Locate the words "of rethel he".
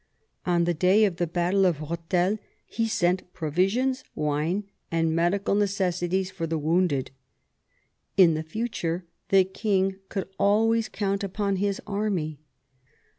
1.63-2.87